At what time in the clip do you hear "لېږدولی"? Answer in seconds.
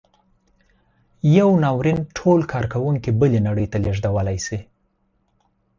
3.83-4.37